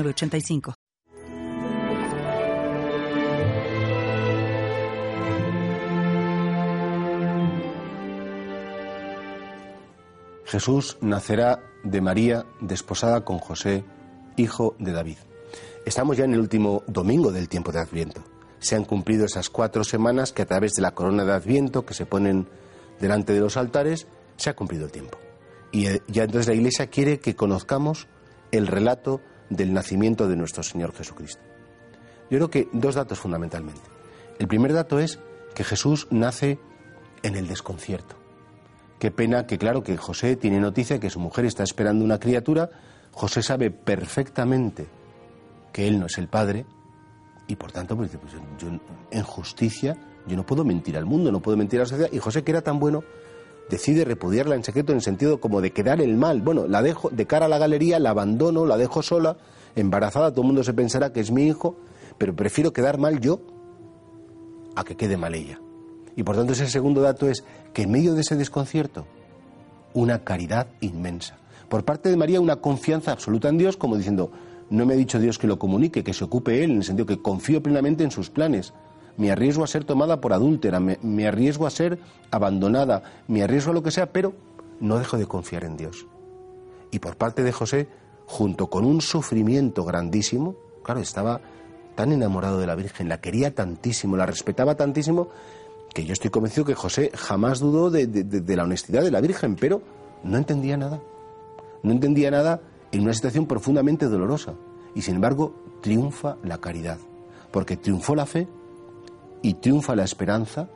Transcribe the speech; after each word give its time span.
85 0.00 0.74
Jesús 10.46 10.98
nacerá 11.00 11.60
de 11.82 12.00
María 12.00 12.44
desposada 12.60 13.24
con 13.24 13.38
José, 13.38 13.84
hijo 14.36 14.76
de 14.78 14.92
David. 14.92 15.16
Estamos 15.86 16.16
ya 16.18 16.24
en 16.24 16.34
el 16.34 16.40
último 16.40 16.82
domingo 16.86 17.32
del 17.32 17.48
tiempo 17.48 17.72
de 17.72 17.80
Adviento. 17.80 18.22
Se 18.58 18.76
han 18.76 18.84
cumplido 18.84 19.24
esas 19.24 19.48
cuatro 19.48 19.82
semanas 19.82 20.32
que 20.32 20.42
a 20.42 20.46
través 20.46 20.72
de 20.74 20.82
la 20.82 20.90
corona 20.90 21.24
de 21.24 21.32
Adviento 21.32 21.86
que 21.86 21.94
se 21.94 22.04
ponen 22.04 22.48
delante 23.00 23.32
de 23.32 23.40
los 23.40 23.56
altares, 23.56 24.06
se 24.36 24.50
ha 24.50 24.54
cumplido 24.54 24.84
el 24.84 24.92
tiempo. 24.92 25.18
Y 25.72 25.86
eh, 25.86 26.02
ya 26.06 26.24
entonces 26.24 26.48
la 26.48 26.54
Iglesia 26.54 26.88
quiere 26.88 27.18
que 27.18 27.34
conozcamos 27.34 28.06
el 28.50 28.66
relato 28.66 29.22
del 29.56 29.72
nacimiento 29.72 30.28
de 30.28 30.36
nuestro 30.36 30.62
Señor 30.62 30.94
Jesucristo. 30.94 31.42
Yo 32.30 32.38
creo 32.38 32.50
que 32.50 32.68
dos 32.72 32.94
datos 32.94 33.18
fundamentalmente. 33.18 33.82
El 34.38 34.48
primer 34.48 34.72
dato 34.72 34.98
es 34.98 35.18
que 35.54 35.64
Jesús 35.64 36.08
nace 36.10 36.58
en 37.22 37.36
el 37.36 37.46
desconcierto. 37.46 38.16
Qué 38.98 39.10
pena 39.10 39.46
que, 39.46 39.58
claro, 39.58 39.82
que 39.82 39.96
José 39.96 40.36
tiene 40.36 40.60
noticia 40.60 41.00
que 41.00 41.10
su 41.10 41.20
mujer 41.20 41.44
está 41.44 41.62
esperando 41.62 42.04
una 42.04 42.18
criatura. 42.18 42.70
José 43.12 43.42
sabe 43.42 43.70
perfectamente 43.70 44.86
que 45.72 45.88
él 45.88 45.98
no 45.98 46.06
es 46.06 46.18
el 46.18 46.28
padre 46.28 46.66
y 47.46 47.56
por 47.56 47.72
tanto, 47.72 47.96
pues, 47.96 48.10
pues 48.16 48.32
yo, 48.58 48.68
en 49.10 49.22
justicia, 49.22 49.96
yo 50.26 50.36
no 50.36 50.46
puedo 50.46 50.64
mentir 50.64 50.96
al 50.96 51.04
mundo, 51.04 51.32
no 51.32 51.40
puedo 51.40 51.56
mentir 51.56 51.80
a 51.80 51.82
la 51.82 51.88
sociedad. 51.88 52.10
Y 52.12 52.18
José, 52.18 52.44
que 52.44 52.52
era 52.52 52.62
tan 52.62 52.78
bueno, 52.78 53.02
decide 53.72 54.04
repudiarla 54.04 54.54
en 54.54 54.62
secreto 54.62 54.92
en 54.92 54.96
el 54.96 55.02
sentido 55.02 55.40
como 55.40 55.62
de 55.62 55.72
quedar 55.72 56.02
el 56.02 56.18
mal. 56.18 56.42
Bueno, 56.42 56.68
la 56.68 56.82
dejo 56.82 57.08
de 57.08 57.26
cara 57.26 57.46
a 57.46 57.48
la 57.48 57.56
galería, 57.56 57.98
la 57.98 58.10
abandono, 58.10 58.66
la 58.66 58.76
dejo 58.76 59.02
sola, 59.02 59.38
embarazada, 59.74 60.30
todo 60.30 60.42
el 60.42 60.48
mundo 60.48 60.62
se 60.62 60.74
pensará 60.74 61.10
que 61.14 61.20
es 61.20 61.30
mi 61.30 61.46
hijo, 61.46 61.74
pero 62.18 62.36
prefiero 62.36 62.74
quedar 62.74 62.98
mal 62.98 63.18
yo 63.18 63.40
a 64.76 64.84
que 64.84 64.94
quede 64.94 65.16
mal 65.16 65.34
ella. 65.34 65.58
Y 66.16 66.22
por 66.22 66.36
tanto 66.36 66.52
ese 66.52 66.68
segundo 66.68 67.00
dato 67.00 67.30
es 67.30 67.44
que 67.72 67.84
en 67.84 67.92
medio 67.92 68.12
de 68.14 68.20
ese 68.20 68.36
desconcierto, 68.36 69.06
una 69.94 70.22
caridad 70.22 70.66
inmensa. 70.82 71.38
Por 71.70 71.86
parte 71.86 72.10
de 72.10 72.18
María 72.18 72.42
una 72.42 72.56
confianza 72.56 73.12
absoluta 73.12 73.48
en 73.48 73.56
Dios, 73.56 73.78
como 73.78 73.96
diciendo, 73.96 74.30
no 74.68 74.84
me 74.84 74.92
ha 74.92 74.98
dicho 74.98 75.18
Dios 75.18 75.38
que 75.38 75.46
lo 75.46 75.58
comunique, 75.58 76.04
que 76.04 76.12
se 76.12 76.24
ocupe 76.24 76.62
Él, 76.62 76.72
en 76.72 76.76
el 76.78 76.84
sentido 76.84 77.06
que 77.06 77.22
confío 77.22 77.62
plenamente 77.62 78.04
en 78.04 78.10
sus 78.10 78.28
planes 78.28 78.74
me 79.16 79.30
arriesgo 79.30 79.64
a 79.64 79.66
ser 79.66 79.84
tomada 79.84 80.20
por 80.20 80.32
adúltera, 80.32 80.80
me, 80.80 81.26
arriesgo 81.26 81.66
a 81.66 81.70
ser 81.70 81.98
abandonada, 82.30 83.02
me 83.28 83.42
arriesgo 83.42 83.70
a 83.70 83.74
lo 83.74 83.82
que 83.82 83.90
sea, 83.90 84.12
pero 84.12 84.32
no 84.80 84.98
dejo 84.98 85.18
de 85.18 85.26
confiar 85.26 85.64
en 85.64 85.76
Dios. 85.76 86.06
Y 86.90 86.98
por 86.98 87.16
parte 87.16 87.42
de 87.42 87.52
José, 87.52 87.88
junto 88.26 88.68
con 88.68 88.84
un 88.84 89.00
sufrimiento 89.00 89.84
grandísimo, 89.84 90.56
claro, 90.82 91.00
estaba 91.00 91.40
tan 91.94 92.12
enamorado 92.12 92.58
de 92.58 92.66
la 92.66 92.74
Virgen, 92.74 93.08
la 93.08 93.20
quería 93.20 93.54
tantísimo, 93.54 94.16
la 94.16 94.26
respetaba 94.26 94.76
tantísimo, 94.76 95.28
que 95.94 96.04
yo 96.04 96.14
estoy 96.14 96.30
convencido 96.30 96.64
que 96.64 96.74
José 96.74 97.10
jamás 97.14 97.60
dudó 97.60 97.90
de, 97.90 98.06
de 98.06 98.56
la 98.56 98.64
honestidad 98.64 99.02
de 99.02 99.10
la 99.10 99.20
Virgen, 99.20 99.56
pero 99.56 99.82
no 100.24 100.38
entendía 100.38 100.76
nada. 100.78 101.00
No 101.82 101.92
entendía 101.92 102.30
nada 102.30 102.62
en 102.92 103.02
una 103.02 103.12
situación 103.12 103.46
profundamente 103.46 104.06
dolorosa. 104.06 104.54
Y 104.94 105.02
sin 105.02 105.16
embargo, 105.16 105.54
triunfa 105.82 106.36
la 106.42 106.58
caridad, 106.58 106.98
porque 107.50 107.76
triunfó 107.76 108.14
la 108.14 108.24
fe 108.24 108.48
y 109.42 109.54
triunfa 109.54 109.96
la 109.96 110.04
esperanza, 110.04 110.68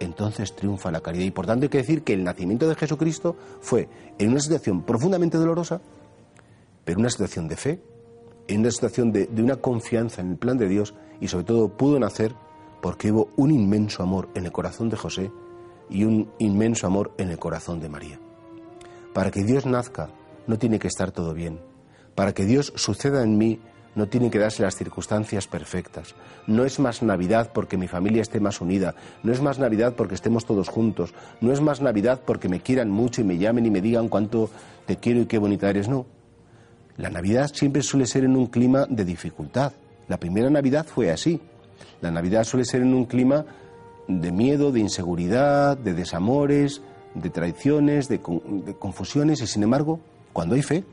entonces 0.00 0.54
triunfa 0.54 0.90
la 0.90 1.00
caridad. 1.00 1.24
Y 1.24 1.30
por 1.30 1.46
tanto 1.46 1.64
hay 1.64 1.68
que 1.68 1.78
decir 1.78 2.02
que 2.02 2.14
el 2.14 2.24
nacimiento 2.24 2.68
de 2.68 2.74
Jesucristo 2.74 3.36
fue 3.60 3.88
en 4.18 4.30
una 4.30 4.40
situación 4.40 4.82
profundamente 4.82 5.38
dolorosa, 5.38 5.80
pero 6.84 7.00
una 7.00 7.10
situación 7.10 7.48
de 7.48 7.56
fe, 7.56 7.80
en 8.46 8.60
una 8.60 8.70
situación 8.70 9.12
de, 9.12 9.26
de 9.26 9.42
una 9.42 9.56
confianza 9.56 10.20
en 10.20 10.30
el 10.30 10.36
plan 10.36 10.58
de 10.58 10.68
Dios 10.68 10.94
y 11.20 11.28
sobre 11.28 11.44
todo 11.44 11.68
pudo 11.68 11.98
nacer 11.98 12.34
porque 12.80 13.10
hubo 13.10 13.30
un 13.36 13.50
inmenso 13.50 14.02
amor 14.02 14.28
en 14.34 14.44
el 14.44 14.52
corazón 14.52 14.90
de 14.90 14.96
José 14.96 15.30
y 15.88 16.04
un 16.04 16.30
inmenso 16.38 16.86
amor 16.86 17.12
en 17.18 17.30
el 17.30 17.38
corazón 17.38 17.80
de 17.80 17.88
María. 17.88 18.20
Para 19.14 19.30
que 19.30 19.42
Dios 19.42 19.64
nazca 19.64 20.10
no 20.46 20.58
tiene 20.58 20.78
que 20.78 20.88
estar 20.88 21.10
todo 21.10 21.32
bien. 21.32 21.60
Para 22.14 22.34
que 22.34 22.44
Dios 22.44 22.72
suceda 22.76 23.22
en 23.22 23.38
mí 23.38 23.60
no 23.94 24.08
tienen 24.08 24.30
que 24.30 24.38
darse 24.38 24.62
las 24.62 24.76
circunstancias 24.76 25.46
perfectas. 25.46 26.14
No 26.46 26.64
es 26.64 26.78
más 26.78 27.02
Navidad 27.02 27.50
porque 27.52 27.76
mi 27.76 27.88
familia 27.88 28.22
esté 28.22 28.40
más 28.40 28.60
unida. 28.60 28.94
No 29.22 29.32
es 29.32 29.40
más 29.40 29.58
Navidad 29.58 29.94
porque 29.96 30.14
estemos 30.14 30.44
todos 30.44 30.68
juntos. 30.68 31.14
No 31.40 31.52
es 31.52 31.60
más 31.60 31.80
Navidad 31.80 32.20
porque 32.24 32.48
me 32.48 32.60
quieran 32.60 32.90
mucho 32.90 33.20
y 33.20 33.24
me 33.24 33.38
llamen 33.38 33.66
y 33.66 33.70
me 33.70 33.80
digan 33.80 34.08
cuánto 34.08 34.50
te 34.86 34.96
quiero 34.96 35.20
y 35.20 35.26
qué 35.26 35.38
bonita 35.38 35.70
eres. 35.70 35.88
No. 35.88 36.06
La 36.96 37.10
Navidad 37.10 37.50
siempre 37.52 37.82
suele 37.82 38.06
ser 38.06 38.24
en 38.24 38.36
un 38.36 38.46
clima 38.46 38.86
de 38.88 39.04
dificultad. 39.04 39.72
La 40.08 40.18
primera 40.18 40.50
Navidad 40.50 40.86
fue 40.86 41.10
así. 41.10 41.40
La 42.00 42.10
Navidad 42.10 42.44
suele 42.44 42.64
ser 42.64 42.82
en 42.82 42.94
un 42.94 43.04
clima 43.06 43.44
de 44.08 44.32
miedo, 44.32 44.70
de 44.70 44.80
inseguridad, 44.80 45.78
de 45.78 45.94
desamores, 45.94 46.82
de 47.14 47.30
traiciones, 47.30 48.08
de, 48.08 48.18
de 48.18 48.74
confusiones 48.74 49.40
y 49.40 49.46
sin 49.46 49.62
embargo, 49.62 50.00
cuando 50.32 50.56
hay 50.56 50.62
fe, 50.62 50.84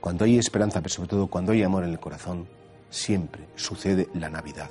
cuando 0.00 0.24
hay 0.24 0.38
esperanza, 0.38 0.80
pero 0.80 0.94
sobre 0.94 1.08
todo 1.08 1.26
cuando 1.26 1.52
hay 1.52 1.62
amor 1.62 1.84
en 1.84 1.90
el 1.90 2.00
corazón, 2.00 2.48
siempre 2.90 3.48
sucede 3.56 4.08
la 4.14 4.28
Navidad. 4.28 4.70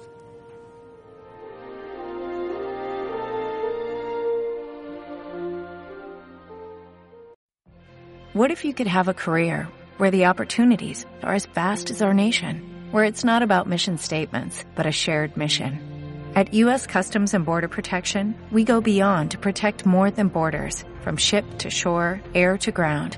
What 8.33 8.51
if 8.51 8.63
you 8.63 8.73
could 8.73 8.87
have 8.87 9.07
a 9.07 9.15
career 9.15 9.67
where 9.97 10.11
the 10.11 10.25
opportunities 10.25 11.05
are 11.23 11.33
as 11.33 11.47
vast 11.47 11.89
as 11.89 12.03
our 12.03 12.13
nation, 12.13 12.61
where 12.91 13.03
it's 13.03 13.23
not 13.23 13.41
about 13.41 13.67
mission 13.67 13.97
statements, 13.97 14.63
but 14.75 14.85
a 14.85 14.91
shared 14.91 15.35
mission? 15.35 15.79
At 16.35 16.53
U.S. 16.53 16.85
Customs 16.85 17.33
and 17.33 17.43
Border 17.43 17.67
Protection, 17.67 18.35
we 18.51 18.63
go 18.63 18.79
beyond 18.79 19.31
to 19.31 19.39
protect 19.39 19.87
more 19.87 20.11
than 20.11 20.27
borders, 20.27 20.83
from 21.01 21.17
ship 21.17 21.45
to 21.59 21.71
shore, 21.71 22.21
air 22.35 22.59
to 22.59 22.71
ground 22.71 23.17